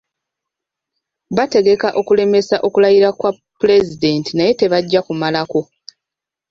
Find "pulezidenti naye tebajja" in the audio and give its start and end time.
3.59-4.99